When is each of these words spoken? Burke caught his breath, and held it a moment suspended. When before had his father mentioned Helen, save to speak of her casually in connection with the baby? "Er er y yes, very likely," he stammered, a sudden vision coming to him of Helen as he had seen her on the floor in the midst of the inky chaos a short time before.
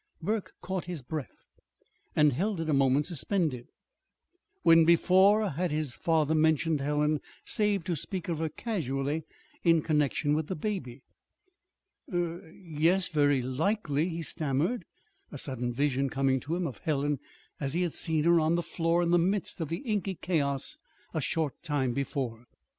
Burke 0.19 0.53
caught 0.61 0.85
his 0.85 1.03
breath, 1.03 1.45
and 2.15 2.33
held 2.33 2.59
it 2.59 2.67
a 2.67 2.73
moment 2.73 3.05
suspended. 3.05 3.67
When 4.63 4.83
before 4.83 5.51
had 5.51 5.69
his 5.69 5.93
father 5.93 6.33
mentioned 6.33 6.81
Helen, 6.81 7.21
save 7.45 7.83
to 7.83 7.95
speak 7.95 8.27
of 8.27 8.39
her 8.39 8.49
casually 8.49 9.25
in 9.63 9.83
connection 9.83 10.33
with 10.33 10.47
the 10.47 10.55
baby? 10.55 11.03
"Er 12.11 12.39
er 12.39 12.41
y 12.51 12.77
yes, 12.79 13.09
very 13.09 13.43
likely," 13.43 14.09
he 14.09 14.23
stammered, 14.23 14.85
a 15.31 15.37
sudden 15.37 15.71
vision 15.71 16.09
coming 16.09 16.39
to 16.39 16.55
him 16.55 16.65
of 16.65 16.79
Helen 16.79 17.19
as 17.59 17.73
he 17.75 17.83
had 17.83 17.93
seen 17.93 18.23
her 18.23 18.39
on 18.39 18.55
the 18.55 18.63
floor 18.63 19.03
in 19.03 19.11
the 19.11 19.19
midst 19.19 19.61
of 19.61 19.67
the 19.69 19.81
inky 19.85 20.15
chaos 20.15 20.79
a 21.13 21.21
short 21.21 21.61
time 21.61 21.93
before. 21.93 22.45